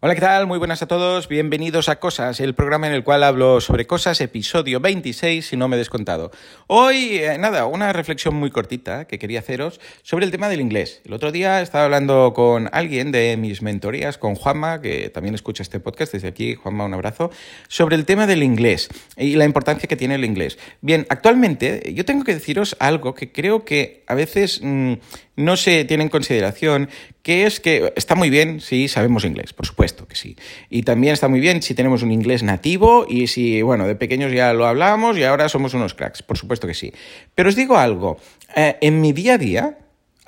Hola, 0.00 0.14
¿qué 0.14 0.20
tal? 0.20 0.46
Muy 0.46 0.58
buenas 0.58 0.80
a 0.80 0.86
todos. 0.86 1.26
Bienvenidos 1.26 1.88
a 1.88 1.98
Cosas, 1.98 2.38
el 2.38 2.54
programa 2.54 2.86
en 2.86 2.92
el 2.92 3.02
cual 3.02 3.24
hablo 3.24 3.60
sobre 3.60 3.88
cosas, 3.88 4.20
episodio 4.20 4.78
26, 4.78 5.44
si 5.44 5.56
no 5.56 5.66
me 5.66 5.74
he 5.74 5.78
descontado. 5.80 6.30
Hoy, 6.68 7.16
eh, 7.16 7.36
nada, 7.36 7.66
una 7.66 7.92
reflexión 7.92 8.36
muy 8.36 8.52
cortita 8.52 9.06
que 9.06 9.18
quería 9.18 9.40
haceros 9.40 9.80
sobre 10.02 10.24
el 10.24 10.30
tema 10.30 10.48
del 10.48 10.60
inglés. 10.60 11.02
El 11.04 11.14
otro 11.14 11.32
día 11.32 11.60
estaba 11.62 11.86
hablando 11.86 12.32
con 12.32 12.70
alguien 12.70 13.10
de 13.10 13.36
mis 13.36 13.60
mentorías, 13.60 14.18
con 14.18 14.36
Juanma, 14.36 14.80
que 14.80 15.10
también 15.10 15.34
escucha 15.34 15.64
este 15.64 15.80
podcast 15.80 16.12
desde 16.12 16.28
aquí. 16.28 16.54
Juanma, 16.54 16.84
un 16.84 16.94
abrazo, 16.94 17.32
sobre 17.66 17.96
el 17.96 18.04
tema 18.04 18.28
del 18.28 18.44
inglés 18.44 18.90
y 19.16 19.34
la 19.34 19.46
importancia 19.46 19.88
que 19.88 19.96
tiene 19.96 20.14
el 20.14 20.24
inglés. 20.24 20.60
Bien, 20.80 21.08
actualmente 21.08 21.92
yo 21.92 22.04
tengo 22.04 22.22
que 22.22 22.34
deciros 22.34 22.76
algo 22.78 23.16
que 23.16 23.32
creo 23.32 23.64
que 23.64 24.04
a 24.06 24.14
veces 24.14 24.60
mm, 24.62 24.92
no 25.38 25.56
se 25.56 25.84
tiene 25.84 26.02
en 26.02 26.10
consideración, 26.10 26.90
que 27.22 27.46
es 27.46 27.60
que 27.60 27.92
está 27.96 28.16
muy 28.16 28.28
bien 28.28 28.60
si 28.60 28.88
sabemos 28.88 29.24
inglés, 29.24 29.52
por 29.52 29.66
supuesto 29.66 30.08
que 30.08 30.16
sí. 30.16 30.36
Y 30.68 30.82
también 30.82 31.14
está 31.14 31.28
muy 31.28 31.38
bien 31.38 31.62
si 31.62 31.74
tenemos 31.74 32.02
un 32.02 32.10
inglés 32.10 32.42
nativo 32.42 33.06
y 33.08 33.28
si, 33.28 33.62
bueno, 33.62 33.86
de 33.86 33.94
pequeños 33.94 34.32
ya 34.32 34.52
lo 34.52 34.66
hablamos 34.66 35.16
y 35.16 35.22
ahora 35.22 35.48
somos 35.48 35.74
unos 35.74 35.94
cracks, 35.94 36.22
por 36.22 36.36
supuesto 36.36 36.66
que 36.66 36.74
sí. 36.74 36.92
Pero 37.36 37.48
os 37.48 37.56
digo 37.56 37.78
algo, 37.78 38.18
eh, 38.56 38.76
en 38.80 39.00
mi 39.00 39.12
día 39.12 39.34
a 39.34 39.38
día, 39.38 39.78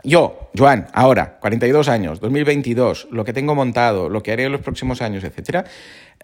yo, 0.05 0.51
Joan, 0.57 0.87
ahora, 0.93 1.39
42 1.41 1.89
años, 1.89 2.21
2022, 2.21 3.09
lo 3.11 3.25
que 3.25 3.33
tengo 3.33 3.57
montado, 3.57 4.09
lo 4.09 4.23
que 4.23 4.31
haré 4.31 4.45
en 4.45 4.53
los 4.53 4.61
próximos 4.61 5.03
años, 5.03 5.25
etc., 5.25 5.67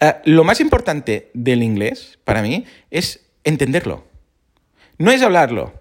eh, 0.01 0.15
lo 0.25 0.45
más 0.45 0.61
importante 0.61 1.31
del 1.35 1.65
inglés, 1.65 2.21
para 2.23 2.41
mí, 2.41 2.65
es 2.93 3.27
entenderlo. 3.43 4.05
No 4.99 5.11
es 5.11 5.23
hablarlo, 5.23 5.75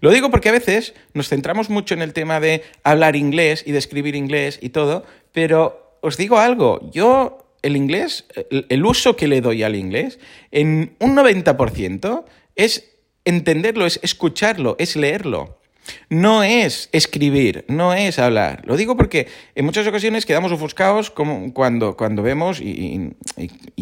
lo 0.00 0.10
digo 0.10 0.30
porque 0.30 0.48
a 0.48 0.52
veces 0.52 0.94
nos 1.14 1.28
centramos 1.28 1.70
mucho 1.70 1.94
en 1.94 2.02
el 2.02 2.12
tema 2.12 2.40
de 2.40 2.62
hablar 2.82 3.16
inglés 3.16 3.62
y 3.66 3.72
de 3.72 3.78
escribir 3.78 4.14
inglés 4.14 4.58
y 4.60 4.70
todo, 4.70 5.04
pero 5.32 5.98
os 6.00 6.16
digo 6.16 6.38
algo, 6.38 6.90
yo 6.90 7.38
el 7.62 7.76
inglés, 7.76 8.26
el, 8.50 8.84
uso 8.84 9.16
que 9.16 9.28
le 9.28 9.40
doy 9.40 9.62
al 9.62 9.76
inglés, 9.76 10.18
en 10.50 10.96
un 10.98 11.16
90% 11.16 12.24
es 12.56 12.96
entenderlo, 13.24 13.86
es 13.86 14.00
escucharlo, 14.02 14.74
es 14.78 14.96
leerlo. 14.96 15.61
No 16.08 16.42
es 16.42 16.88
escribir, 16.92 17.64
no 17.68 17.94
es 17.94 18.18
hablar. 18.18 18.62
Lo 18.66 18.76
digo 18.76 18.96
porque 18.96 19.28
en 19.54 19.64
muchas 19.64 19.86
ocasiones 19.86 20.26
quedamos 20.26 20.52
ofuscados 20.52 21.10
como 21.10 21.52
cuando, 21.52 21.96
cuando 21.96 22.22
vemos 22.22 22.60
y, 22.60 23.14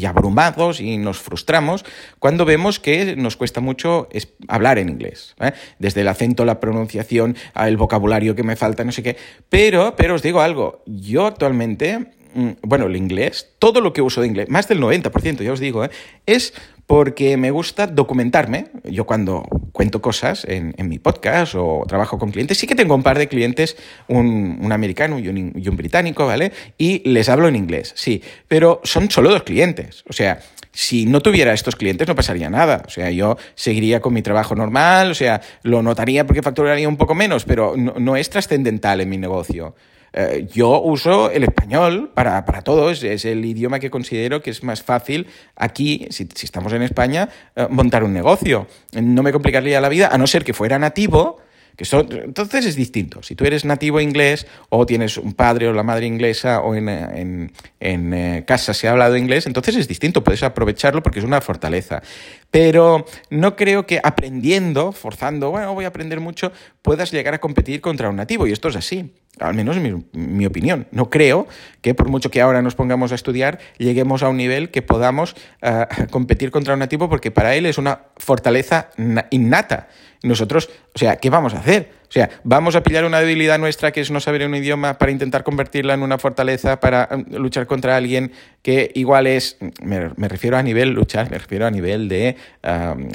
abrumados 0.07 0.81
y 0.81 0.97
nos 0.97 1.19
frustramos 1.19 1.85
cuando 2.19 2.45
vemos 2.45 2.81
que 2.81 3.17
nos 3.17 3.37
cuesta 3.37 3.61
mucho 3.61 4.09
hablar 4.49 4.79
en 4.79 4.89
inglés. 4.89 5.35
¿eh? 5.41 5.53
Desde 5.79 6.01
el 6.01 6.09
acento, 6.09 6.45
la 6.45 6.61
pronunciación, 6.61 7.37
el 7.55 7.77
vocabulario 7.77 8.35
que 8.35 8.43
me 8.43 8.57
falta, 8.57 8.85
no 8.85 8.93
sé 8.93 9.03
qué. 9.03 9.17
Pero, 9.49 9.95
pero 9.97 10.15
os 10.15 10.23
digo 10.23 10.41
algo, 10.41 10.83
yo 10.87 11.27
actualmente 11.27 11.99
mm, 12.35 12.51
bueno, 12.63 12.87
el 12.87 12.97
inglés, 12.97 13.51
todo 13.59 13.81
lo 13.81 13.93
que 13.93 14.03
uso 14.03 14.21
de 14.21 14.27
inglés, 14.27 14.49
más 14.49 14.69
del 14.69 14.81
90%, 14.81 15.43
ya 15.43 15.53
os 15.53 15.61
digo, 15.61 15.85
¿eh? 15.85 15.91
es 16.27 16.55
porque 16.87 17.37
me 17.37 17.53
gusta 17.53 17.87
documentarme. 17.87 18.67
Yo 18.83 19.07
cuando 19.07 19.45
cuento 19.81 20.03
cosas 20.03 20.45
en, 20.47 20.75
mi 20.91 20.99
podcast 20.99 21.55
o 21.57 21.85
trabajo 21.89 22.19
con 22.19 22.31
clientes, 22.33 22.59
sí 22.59 22.67
que 22.67 22.75
tengo 22.75 22.95
un 22.95 23.03
par 23.03 23.17
de 23.17 23.29
clientes, 23.29 23.79
un, 24.09 24.71
americano 24.71 25.19
y 25.19 25.27
un, 25.29 25.55
y 25.57 25.67
un, 25.67 25.75
británico, 25.75 26.27
¿vale? 26.27 26.53
Y 26.77 27.09
les 27.09 27.31
hablo 27.31 27.49
en 27.49 27.57
inglés, 27.57 27.95
sí, 27.97 28.23
pero 28.47 28.83
son 28.85 29.11
solo 29.11 29.31
dos 29.31 29.43
clientes. 29.43 30.05
O 30.07 30.13
sea, 30.13 30.39
si 30.71 31.07
no 31.07 31.23
tuviera 31.23 31.55
estos 31.55 31.77
clientes 31.77 32.07
no 32.07 32.15
pasaría 32.15 32.51
nada. 32.51 32.83
O 32.87 32.91
sea, 32.91 33.11
yo 33.11 33.39
seguiría 33.55 34.01
con 34.01 34.13
mi 34.13 34.21
trabajo 34.21 34.55
normal, 34.55 35.13
o 35.13 35.15
sea, 35.15 35.41
lo 35.63 35.83
notaría 35.83 36.27
porque 36.27 36.43
facturaría 36.43 36.87
un 36.87 36.99
poco 36.99 37.15
menos, 37.15 37.47
pero 37.47 37.75
no 37.75 38.17
es 38.17 38.29
trascendental 38.29 39.01
en 39.01 39.09
mi 39.09 39.17
negocio. 39.17 39.75
Eh, 40.13 40.49
yo 40.53 40.81
uso 40.81 41.31
el 41.31 41.45
español 41.45 42.11
para, 42.15 42.45
para 42.45 42.63
todo, 42.63 42.91
es, 42.91 43.25
el 43.25 43.45
idioma 43.45 43.79
que 43.79 43.91
considero 43.91 44.43
que 44.43 44.51
es 44.51 44.63
más 44.63 44.83
fácil 44.83 45.27
aquí, 45.57 46.07
si, 46.11 46.29
estamos 46.43 46.73
en 46.73 46.83
España, 46.83 47.29
eh, 47.57 47.67
montar 47.71 48.05
un 48.05 48.13
negocio. 48.13 48.67
No 48.93 49.23
me 49.23 49.33
complicaría 49.33 49.81
la 49.81 49.89
vida, 49.89 50.09
a 50.13 50.19
no 50.19 50.27
ser 50.27 50.45
que 50.45 50.53
fuera 50.53 50.79
nativo, 50.79 51.39
que 51.77 51.87
entonces 52.25 52.67
es 52.67 52.77
distinto. 52.77 53.23
Si 53.23 53.35
tú 53.35 53.45
eres 53.45 53.65
nativo 53.65 54.01
inglés 54.01 54.47
o 54.69 54.85
tienes 54.85 55.17
un 55.17 55.33
padre 55.33 55.69
o 55.69 55.73
la 55.73 55.83
madre 55.83 56.07
inglesa 56.07 56.61
o 56.61 56.75
en, 56.75 56.89
en, 56.89 57.53
en 57.79 58.13
eh, 58.13 58.45
casa 58.47 58.75
se 58.75 58.87
ha 58.87 58.91
hablado 58.91 59.17
inglés, 59.17 59.47
entonces 59.47 59.77
es 59.77 59.89
distinto, 59.89 60.23
puedes 60.23 60.43
aprovecharlo 60.43 61.03
porque 61.03 61.21
es 61.21 61.25
una 61.25 61.41
fortaleza. 61.41 62.03
Pero 62.51 63.07
no 63.31 63.57
creo 63.57 63.87
que 63.87 64.01
aprendiendo, 64.03 64.93
forzando, 64.93 65.51
bueno, 65.53 65.73
voy 65.73 65.87
a 65.87 65.89
aprender 65.89 66.21
mucho, 66.21 66.53
puedas 66.83 67.13
llegar 67.13 67.33
a 67.33 67.39
competir 67.39 67.81
contra 67.81 68.11
un 68.11 68.17
nativo. 68.17 68.47
Y 68.47 68.53
esto 68.53 68.69
es 68.69 68.77
así 68.77 69.15
al 69.39 69.55
menos 69.55 69.77
en 69.77 70.07
mi, 70.13 70.47
opinión. 70.47 70.87
No 70.91 71.09
creo 71.09 71.47
que 71.81 71.95
por 71.95 72.09
mucho 72.09 72.31
que 72.31 72.41
ahora 72.41 72.63
nos 72.63 72.75
pongamos 72.75 73.13
a 73.13 73.15
estudiar, 73.15 73.59
lleguemos 73.79 74.23
a 74.23 74.29
un 74.29 74.37
nivel 74.37 74.71
que 74.71 74.83
podamos 74.83 75.35
eh, 75.63 75.87
competir 76.11 76.51
contra 76.51 76.75
un 76.75 76.81
nativo 76.81 77.09
porque 77.09 77.31
para 77.31 77.55
él 77.55 77.67
es 77.67 77.79
una 77.79 78.01
fortaleza 78.17 78.91
innata. 79.31 79.89
Nosotros, 80.23 80.69
o 80.95 80.99
sea, 80.99 81.17
¿qué 81.17 81.31
vamos 81.31 81.55
a 81.55 81.59
hacer? 81.59 82.00
O 82.11 82.13
sea, 82.13 82.29
vamos 82.43 82.75
a 82.75 82.83
pillar 82.83 83.05
una 83.05 83.21
debilidad 83.21 83.57
nuestra 83.61 83.93
que 83.93 84.01
es 84.01 84.11
no 84.11 84.19
saber 84.19 84.45
un 84.45 84.53
idioma 84.57 84.99
para 84.99 85.13
intentar 85.13 85.45
convertirla 85.45 85.95
en 85.95 86.03
una 86.03 86.19
fortaleza 86.19 86.81
para 86.81 87.05
eh, 87.05 87.39
luchar 87.39 87.69
contra 87.69 87.97
alguien 87.97 88.33
que 88.63 88.91
igual 88.97 89.29
es, 89.29 89.59
me, 89.81 90.09
refiero 90.29 90.57
a 90.57 90.63
nivel 90.65 90.91
luchar, 90.91 91.31
me 91.31 91.39
refiero 91.39 91.67
a 91.67 91.71
nivel 91.71 92.09
de 92.09 92.35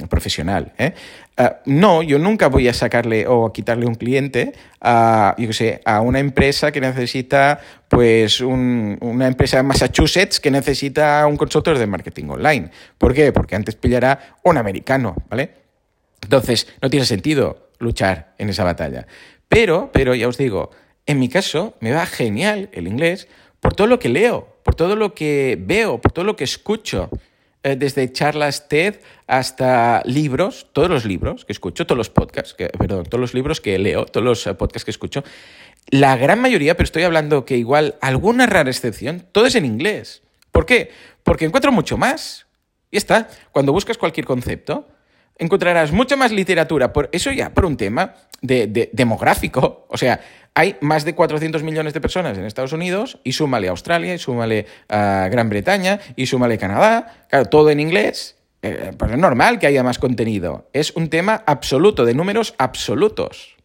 profesional. 0.08 0.72
¿eh? 0.78 0.94
Ah, 1.36 1.58
no, 1.66 2.02
yo 2.02 2.18
nunca 2.18 2.48
voy 2.48 2.68
a 2.68 2.72
sacarle 2.72 3.26
o 3.28 3.52
quitarle 3.52 3.84
un 3.84 3.96
cliente 3.96 4.54
a, 4.80 5.34
yo 5.36 5.52
sé, 5.52 5.82
a 5.84 6.00
una 6.00 6.18
empresa 6.18 6.72
que 6.72 6.80
necesita, 6.80 7.60
pues, 7.90 8.40
una 8.40 9.26
empresa 9.26 9.58
de 9.58 9.62
Massachusetts 9.64 10.40
que 10.40 10.50
necesita 10.50 11.26
un 11.26 11.36
consultor 11.36 11.76
de 11.76 11.86
marketing 11.86 12.30
online. 12.30 12.70
¿Por 12.96 13.12
qué? 13.12 13.30
Porque 13.30 13.56
antes 13.56 13.76
pillará 13.76 14.38
un 14.42 14.56
americano, 14.56 15.14
¿vale? 15.28 15.50
Entonces, 16.22 16.66
no 16.80 16.88
tiene 16.88 17.04
sentido 17.04 17.65
luchar 17.78 18.34
en 18.38 18.48
esa 18.48 18.64
batalla. 18.64 19.06
Pero, 19.48 19.90
pero 19.92 20.14
ya 20.14 20.28
os 20.28 20.38
digo, 20.38 20.70
en 21.06 21.18
mi 21.18 21.28
caso 21.28 21.74
me 21.80 21.92
va 21.92 22.06
genial 22.06 22.68
el 22.72 22.88
inglés 22.88 23.28
por 23.60 23.74
todo 23.74 23.86
lo 23.86 23.98
que 23.98 24.08
leo, 24.08 24.56
por 24.62 24.74
todo 24.74 24.96
lo 24.96 25.14
que 25.14 25.58
veo, 25.60 26.00
por 26.00 26.12
todo 26.12 26.24
lo 26.24 26.36
que 26.36 26.44
escucho. 26.44 27.10
Eh, 27.62 27.74
desde 27.74 28.12
charlas 28.12 28.68
TED 28.68 29.00
hasta 29.26 30.00
libros, 30.04 30.68
todos 30.72 30.88
los 30.88 31.04
libros 31.04 31.44
que 31.44 31.52
escucho, 31.52 31.84
todos 31.84 31.98
los 31.98 32.10
podcasts, 32.10 32.54
perdón, 32.54 33.06
todos 33.06 33.20
los 33.20 33.34
libros 33.34 33.60
que 33.60 33.76
leo, 33.76 34.06
todos 34.06 34.24
los 34.24 34.46
eh, 34.46 34.54
podcasts 34.54 34.84
que 34.84 34.92
escucho, 34.92 35.24
la 35.88 36.16
gran 36.16 36.40
mayoría, 36.40 36.76
pero 36.76 36.84
estoy 36.84 37.02
hablando 37.02 37.44
que 37.44 37.56
igual 37.56 37.96
alguna 38.00 38.46
rara 38.46 38.70
excepción, 38.70 39.26
todo 39.32 39.46
es 39.46 39.56
en 39.56 39.64
inglés. 39.64 40.22
¿Por 40.52 40.64
qué? 40.64 40.90
Porque 41.24 41.44
encuentro 41.44 41.72
mucho 41.72 41.96
más. 41.96 42.46
Y 42.92 42.98
está, 42.98 43.28
cuando 43.50 43.72
buscas 43.72 43.98
cualquier 43.98 44.26
concepto, 44.26 44.86
encontrarás 45.38 45.92
mucha 45.92 46.16
más 46.16 46.32
literatura, 46.32 46.92
por 46.92 47.08
eso 47.12 47.30
ya 47.30 47.50
por 47.50 47.64
un 47.64 47.76
tema 47.76 48.14
de, 48.42 48.90
demográfico. 48.92 49.86
O 49.96 49.98
sea, 49.98 50.20
hay 50.54 50.76
más 50.80 51.04
de 51.04 51.14
400 51.14 51.62
millones 51.62 51.94
de 51.94 52.00
personas 52.00 52.36
en 52.36 52.44
Estados 52.44 52.72
Unidos 52.72 53.18
y 53.24 53.32
súmale 53.32 53.68
Australia, 53.68 54.14
y 54.14 54.18
súmale 54.18 54.66
a 54.88 55.28
Gran 55.30 55.48
Bretaña, 55.48 56.00
y 56.16 56.26
súmale 56.26 56.58
Canadá, 56.58 57.26
claro, 57.30 57.46
todo 57.46 57.70
en 57.70 57.80
inglés. 57.80 58.36
Pues 58.60 59.12
es 59.12 59.18
normal 59.18 59.58
que 59.58 59.68
haya 59.68 59.82
más 59.82 59.98
contenido. 59.98 60.68
Es 60.72 60.90
un 60.96 61.08
tema 61.08 61.42
absoluto, 61.46 62.04
de 62.04 62.14
números 62.14 62.54
absolutos. 62.58 63.56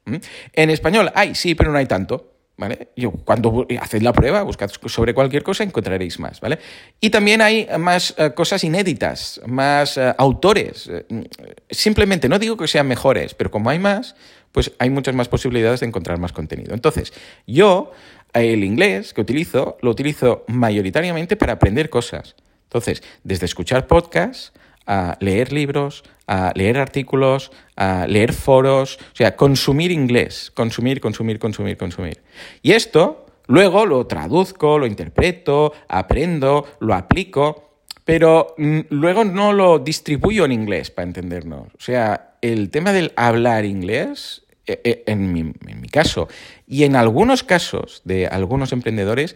En 0.54 0.70
español 0.70 1.12
hay, 1.16 1.36
sí, 1.36 1.56
pero 1.56 1.72
no 1.72 1.78
hay 1.78 1.86
tanto. 1.86 2.31
¿Vale? 2.62 2.90
Yo, 2.96 3.10
cuando 3.10 3.66
hacéis 3.80 4.04
la 4.04 4.14
prueba, 4.14 4.44
buscad 4.44 4.70
sobre 4.86 5.16
cualquier 5.16 5.42
cosa, 5.42 5.64
encontraréis 5.64 6.20
más, 6.20 6.40
¿vale? 6.42 6.60
Y 7.00 7.10
también 7.10 7.42
hay 7.42 7.68
más 7.80 8.14
eh, 8.20 8.36
cosas 8.36 8.64
inéditas, 8.64 9.42
más 9.48 9.98
eh, 9.98 10.14
autores. 10.16 10.88
Eh, 10.88 11.28
simplemente, 11.72 12.30
no 12.30 12.38
digo 12.38 12.56
que 12.58 12.68
sean 12.68 12.88
mejores, 12.88 13.34
pero 13.34 13.50
como 13.50 13.72
hay 13.72 13.80
más, 13.80 14.16
pues 14.52 14.74
hay 14.78 14.92
muchas 14.92 15.16
más 15.16 15.28
posibilidades 15.28 15.80
de 15.80 15.88
encontrar 15.88 16.20
más 16.20 16.34
contenido. 16.34 16.76
Entonces, 16.76 17.14
yo, 17.48 17.94
el 18.32 18.64
inglés 18.64 19.16
que 19.16 19.22
utilizo, 19.22 19.80
lo 19.82 19.90
utilizo 19.90 20.46
mayoritariamente 20.48 21.36
para 21.38 21.54
aprender 21.54 21.90
cosas. 21.90 22.36
Entonces, 22.66 23.02
desde 23.24 23.48
escuchar 23.48 23.88
podcasts, 23.88 24.54
a 24.86 25.18
leer 25.20 25.52
libros, 25.52 26.04
a 26.28 26.52
leer 26.56 26.78
artículos, 26.78 27.52
a 27.76 28.08
leer 28.08 28.34
foros, 28.34 28.98
o 29.14 29.16
sea, 29.16 29.36
consumir 29.36 29.92
inglés, 29.92 30.52
consumir, 30.54 31.02
consumir, 31.02 31.40
consumir, 31.40 31.78
consumir. 31.78 32.22
Y 32.62 32.72
esto 32.72 33.26
luego 33.48 33.86
lo 33.86 34.08
traduzco, 34.08 34.80
lo 34.80 34.86
interpreto, 34.86 35.74
aprendo, 35.88 36.66
lo 36.80 36.94
aplico, 36.94 37.72
pero 38.06 38.56
mm, 38.58 38.80
luego 38.90 39.24
no 39.24 39.54
lo 39.54 39.80
distribuyo 39.80 40.46
en 40.46 40.52
inglés 40.52 40.92
para 40.92 41.08
entendernos. 41.08 41.68
O 41.68 41.80
sea, 41.82 42.36
el 42.42 42.70
tema 42.70 42.94
del 42.94 43.14
hablar 43.16 43.66
inglés, 43.66 44.44
e, 44.66 44.80
e, 44.84 45.04
en 45.08 45.34
mi, 45.34 45.42
en 45.42 45.82
mi 45.82 45.88
caso, 45.90 46.28
y 46.68 46.84
en 46.84 46.96
algunos 46.96 47.44
casos 47.44 48.02
de 48.06 48.28
algunos 48.28 48.72
emprendedores, 48.72 49.36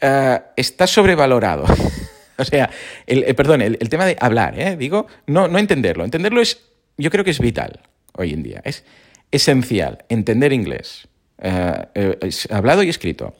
eh, 0.00 0.40
está 0.56 0.86
sobrevalorado. 0.86 1.64
O 2.38 2.44
sea, 2.44 2.70
el, 3.06 3.24
eh, 3.24 3.34
perdón, 3.34 3.62
el, 3.62 3.88
tema 3.88 4.04
de 4.04 4.16
hablar, 4.20 4.58
¿eh? 4.60 4.76
digo, 4.76 5.06
no, 5.26 5.48
no 5.48 5.58
entenderlo. 5.58 6.04
Entenderlo 6.04 6.40
es, 6.40 6.60
yo 6.98 7.10
creo 7.10 7.24
que 7.24 7.30
es 7.30 7.40
vital 7.40 7.80
hoy 8.12 8.32
en 8.32 8.42
día. 8.42 8.60
Es 8.64 8.84
esencial 9.30 10.04
entender 10.08 10.52
inglés, 10.52 11.08
eh, 11.38 12.18
hablado 12.50 12.82
y 12.82 12.88
escrito. 12.88 13.34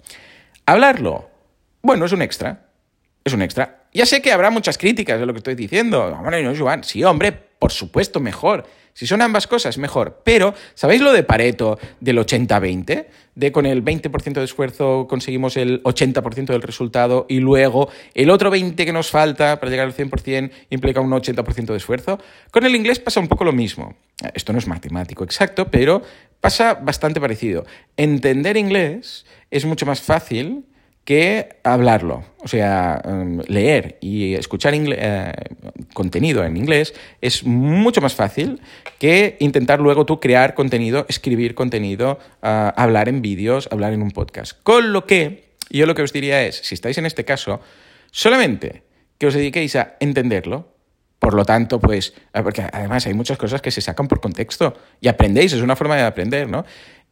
Hablarlo, 0.64 1.31
bueno, 1.82 2.06
es 2.06 2.12
un 2.12 2.22
extra. 2.22 2.66
es 3.25 3.32
un 3.32 3.43
extra. 3.43 3.84
Ya 3.93 4.04
sé 4.04 4.20
que 4.20 4.32
habrá 4.32 4.50
muchas 4.50 4.76
críticas 4.76 5.20
de 5.20 5.26
lo 5.26 5.32
que 5.32 5.38
estoy 5.38 5.54
diciendo. 5.54 6.04
Hombre, 6.04 6.43
no, 6.43 6.54
Joan. 6.56 6.84
Sí, 6.84 7.04
hombre, 7.04 7.32
por 7.66 7.72
supuesto, 7.72 8.20
mejor. 8.20 8.64
Si 8.92 9.08
son 9.08 9.22
ambas 9.22 9.48
cosas, 9.48 9.76
mejor. 9.76 10.20
Pero, 10.22 10.54
¿sabéis 10.74 11.00
lo 11.00 11.12
de 11.12 11.24
Pareto 11.24 11.80
del 11.98 12.16
80-20? 12.16 13.06
De 13.34 13.50
con 13.50 13.66
el 13.66 13.84
20% 13.84 14.34
de 14.34 14.44
esfuerzo 14.44 15.08
conseguimos 15.08 15.56
el 15.56 15.82
80% 15.82 16.46
del 16.46 16.62
resultado 16.62 17.26
y 17.28 17.40
luego 17.40 17.88
el 18.14 18.30
otro 18.30 18.54
20% 18.54 18.76
que 18.76 18.92
nos 18.92 19.10
falta 19.10 19.58
para 19.58 19.68
llegar 19.68 19.88
al 19.88 19.96
100% 19.96 20.52
implica 20.70 21.00
un 21.00 21.10
80% 21.10 21.64
de 21.66 21.76
esfuerzo. 21.76 22.20
Con 22.52 22.64
el 22.64 22.76
inglés 22.76 23.00
pasa 23.00 23.18
un 23.18 23.26
poco 23.26 23.42
lo 23.42 23.52
mismo. 23.52 23.96
Esto 24.32 24.52
no 24.52 24.60
es 24.60 24.69
matemático 24.69 25.24
exacto, 25.24 25.69
pero 25.69 26.02
pasa 26.40 26.74
bastante 26.74 27.20
parecido. 27.20 27.66
Entender 27.96 28.56
inglés 28.56 29.26
es 29.50 29.64
mucho 29.64 29.86
más 29.86 30.00
fácil 30.00 30.66
que 31.06 31.61
hablarlo. 31.62 32.25
O 32.43 32.49
sea, 32.49 33.00
em, 33.05 33.41
leer 33.47 33.97
y 34.03 34.35
escuchar 34.35 34.75
eh, 34.75 35.32
contenido 35.94 36.44
en 36.44 36.56
inglés 36.56 36.94
es 37.23 37.44
mucho 37.44 38.03
más 38.03 38.14
fácil 38.14 38.61
que 38.99 39.37
intentar 39.38 39.81
luego 39.81 40.05
tú 40.05 40.20
crear 40.20 40.55
contenido, 40.55 41.06
escribir 41.08 41.55
contenido, 41.55 42.19
ah, 42.43 42.75
hablar 42.76 43.08
en 43.08 43.23
vídeos, 43.23 43.69
hablar 43.70 43.93
en 43.93 44.03
un 44.03 44.11
podcast. 44.11 44.61
Con 44.64 44.93
lo 44.93 45.06
que 45.06 45.55
yo 45.70 45.87
lo 45.87 45.94
que 45.94 46.03
os 46.03 46.12
diría 46.12 46.43
es, 46.43 46.56
si 46.56 46.75
estáis 46.75 46.99
en 46.99 47.06
este 47.06 47.25
caso, 47.25 47.61
solamente 48.11 48.82
que 49.19 49.29
os 49.29 49.35
dediquéis 49.35 49.76
a 49.76 49.97
entenderlo, 50.00 50.75
por 51.20 51.35
lo 51.35 51.44
tanto, 51.44 51.81
pues, 51.81 52.14
ah, 52.32 52.43
porque 52.43 52.62
además 52.73 53.06
hay 53.06 53.14
muchas 53.14 53.38
cosas 53.38 53.62
que 53.62 53.70
se 53.70 53.81
sacan 53.81 54.08
por 54.08 54.20
contexto 54.20 54.75
y 55.00 55.06
aprendéis, 55.06 55.53
es 55.53 55.62
una 55.62 55.76
forma 55.76 55.97
de 55.97 56.03
aprender, 56.03 56.49
¿no? 56.49 56.64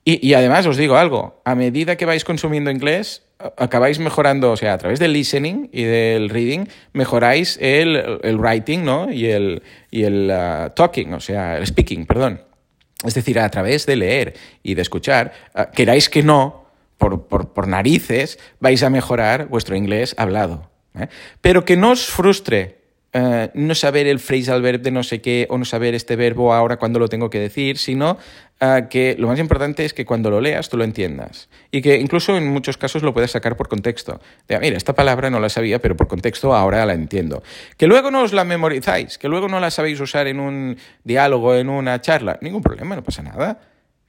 Y, 0.06 0.34
además 0.34 0.66
os 0.66 0.76
digo 0.76 0.96
algo, 0.96 1.40
a 1.46 1.54
medida 1.54 1.96
que 1.96 2.04
vais 2.04 2.24
consumiendo 2.24 2.70
inglés, 2.70 3.22
acabáis 3.56 3.98
mejorando, 3.98 4.52
o 4.52 4.56
sea, 4.56 4.74
a 4.74 4.78
través 4.78 4.98
del 4.98 5.12
listening 5.12 5.68
y 5.72 5.84
del 5.84 6.30
reading, 6.30 6.66
mejoráis 6.92 7.58
el, 7.60 8.20
writing, 8.38 8.84
¿no? 8.84 9.12
Y 9.12 9.26
el, 9.26 9.62
y 9.90 10.04
el 10.04 10.30
uh, 10.30 10.70
talking, 10.70 11.12
o 11.14 11.20
sea, 11.20 11.58
el 11.58 11.66
speaking, 11.66 12.06
perdón. 12.06 12.42
Es 13.04 13.14
decir, 13.14 13.38
a 13.38 13.48
través 13.50 13.86
de 13.86 13.96
leer 13.96 14.34
y 14.62 14.74
de 14.74 14.82
escuchar, 14.82 15.32
uh, 15.54 15.72
queráis 15.74 16.08
que 16.08 16.22
no, 16.22 16.66
por, 16.98 17.26
por, 17.26 17.68
narices, 17.68 18.38
vais 18.60 18.82
a 18.82 18.90
mejorar 18.90 19.48
vuestro 19.48 19.76
inglés 19.76 20.14
hablado. 20.16 20.70
¿eh? 20.98 21.08
Pero 21.40 21.64
que 21.64 21.76
no 21.76 21.90
os 21.90 22.06
frustre 22.06 22.83
eh, 23.16 23.50
no 23.54 23.76
saber 23.76 24.08
el 24.08 24.18
phrasal 24.18 24.60
verb 24.60 24.82
de 24.82 24.90
no 24.90 25.04
sé 25.04 25.20
qué 25.20 25.46
o 25.48 25.56
no 25.56 25.64
saber 25.64 25.94
este 25.94 26.16
verbo 26.16 26.52
ahora 26.52 26.78
cuando 26.78 26.98
lo 26.98 27.08
tengo 27.08 27.30
que 27.30 27.38
decir, 27.38 27.78
sino 27.78 28.18
eh, 28.58 28.86
que 28.90 29.14
lo 29.16 29.28
más 29.28 29.38
importante 29.38 29.84
es 29.84 29.94
que 29.94 30.04
cuando 30.04 30.30
lo 30.30 30.40
leas 30.40 30.68
tú 30.68 30.76
lo 30.76 30.82
entiendas 30.82 31.48
y 31.70 31.80
que 31.80 31.96
incluso 31.96 32.36
en 32.36 32.48
muchos 32.48 32.76
casos 32.76 33.04
lo 33.04 33.14
puedas 33.14 33.30
sacar 33.30 33.56
por 33.56 33.68
contexto. 33.68 34.20
De, 34.48 34.58
mira, 34.58 34.76
esta 34.76 34.94
palabra 34.94 35.30
no 35.30 35.38
la 35.38 35.48
sabía, 35.48 35.78
pero 35.78 35.96
por 35.96 36.08
contexto 36.08 36.56
ahora 36.56 36.84
la 36.86 36.94
entiendo. 36.94 37.44
Que 37.76 37.86
luego 37.86 38.10
no 38.10 38.22
os 38.22 38.32
la 38.32 38.42
memorizáis, 38.42 39.16
que 39.16 39.28
luego 39.28 39.46
no 39.46 39.60
la 39.60 39.70
sabéis 39.70 40.00
usar 40.00 40.26
en 40.26 40.40
un 40.40 40.76
diálogo, 41.04 41.54
en 41.54 41.68
una 41.68 42.00
charla, 42.00 42.38
ningún 42.42 42.62
problema, 42.62 42.96
no 42.96 43.04
pasa 43.04 43.22
nada. 43.22 43.60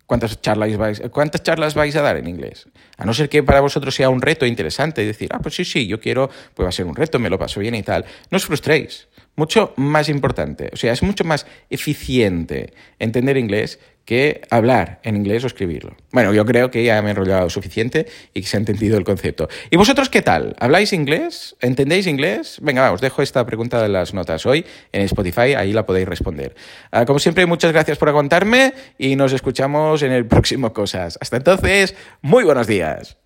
¿Cuántas 0.06 0.40
charlas, 0.40 0.78
vais, 0.78 1.02
¿Cuántas 1.12 1.42
charlas 1.42 1.74
vais 1.74 1.96
a 1.96 2.02
dar 2.02 2.18
en 2.18 2.28
inglés? 2.28 2.68
A 2.98 3.06
no 3.06 3.13
ser 3.13 3.28
que 3.28 3.42
para 3.42 3.60
vosotros 3.60 3.96
sea 3.96 4.10
un 4.10 4.22
reto 4.22 4.46
interesante 4.46 5.02
y 5.02 5.07
decir, 5.07 5.30
ah, 5.34 5.40
pues 5.40 5.56
sí, 5.56 5.66
sí, 5.66 5.88
yo 5.88 6.00
quiero, 6.00 6.30
pues 6.54 6.66
va 6.66 6.69
a 6.69 6.72
ser 6.72 6.86
un 6.86 6.96
reto, 6.96 7.18
me 7.18 7.30
lo 7.30 7.40
paso 7.40 7.60
bien 7.60 7.74
y 7.74 7.81
tal. 7.81 8.06
No 8.30 8.36
os 8.38 8.46
frustréis. 8.46 9.07
Mucho 9.36 9.74
más 9.76 10.10
importante. 10.10 10.70
O 10.74 10.78
sea, 10.78 10.94
es 10.94 11.04
mucho 11.04 11.24
más 11.24 11.46
eficiente 11.70 12.74
entender 13.00 13.38
inglés 13.38 13.80
que 14.06 14.42
hablar 14.52 15.00
en 15.04 15.16
inglés 15.16 15.44
o 15.44 15.48
escribirlo. 15.48 15.96
Bueno, 16.12 16.32
yo 16.34 16.46
creo 16.46 16.70
que 16.70 16.84
ya 16.84 17.02
me 17.02 17.10
he 17.10 17.12
enrollado 17.12 17.50
suficiente 17.50 18.06
y 18.34 18.42
que 18.42 18.48
se 18.48 18.56
ha 18.56 18.60
entendido 18.60 18.98
el 18.98 19.04
concepto. 19.04 19.50
¿Y 19.72 19.78
vosotros 19.78 20.10
qué 20.10 20.22
tal? 20.22 20.56
¿Habláis 20.60 20.94
inglés? 20.94 21.56
¿Entendéis 21.60 22.08
inglés? 22.08 22.60
Venga, 22.62 22.92
os 22.92 23.02
dejo 23.02 23.22
esta 23.24 23.46
pregunta 23.46 23.82
de 23.82 23.90
las 23.90 24.14
notas 24.14 24.46
hoy 24.46 24.66
en 24.92 25.02
Spotify, 25.02 25.56
ahí 25.56 25.74
la 25.74 25.86
podéis 25.86 26.08
responder. 26.08 26.56
Ah, 26.92 27.06
como 27.06 27.20
siempre, 27.20 27.46
muchas 27.48 27.74
gracias 27.74 27.98
por 27.98 28.10
aguantarme 28.10 28.74
y 28.98 29.16
nos 29.16 29.34
escuchamos 29.34 30.04
en 30.04 30.12
el 30.12 30.28
próximo 30.28 30.72
Cosas. 30.72 31.18
Hasta 31.20 31.38
entonces, 31.38 31.96
muy 32.22 32.44
buenos 32.44 32.68
días. 32.68 33.18